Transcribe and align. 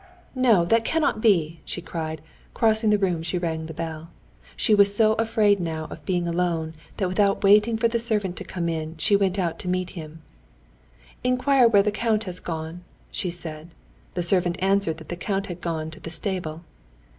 "No, 0.33 0.65
that 0.65 0.83
cannot 0.83 1.21
be!" 1.21 1.59
she 1.63 1.79
cried, 1.79 2.21
and 2.21 2.53
crossing 2.55 2.89
the 2.89 2.97
room 2.97 3.21
she 3.21 3.37
rang 3.37 3.67
the 3.67 3.71
bell. 3.75 4.09
She 4.55 4.73
was 4.73 4.95
so 4.95 5.13
afraid 5.19 5.59
now 5.59 5.85
of 5.91 6.03
being 6.07 6.27
alone, 6.27 6.73
that 6.97 7.07
without 7.07 7.43
waiting 7.43 7.77
for 7.77 7.87
the 7.87 7.99
servant 7.99 8.35
to 8.37 8.43
come 8.43 8.67
in, 8.67 8.97
she 8.97 9.15
went 9.15 9.37
out 9.37 9.59
to 9.59 9.67
meet 9.67 9.91
him. 9.91 10.23
"Inquire 11.23 11.67
where 11.67 11.83
the 11.83 11.91
count 11.91 12.23
has 12.23 12.39
gone," 12.39 12.83
she 13.11 13.29
said. 13.29 13.69
The 14.15 14.23
servant 14.23 14.55
answered 14.57 14.97
that 14.97 15.09
the 15.09 15.15
count 15.15 15.45
had 15.45 15.61
gone 15.61 15.91
to 15.91 15.99
the 15.99 16.09
stable. 16.09 16.63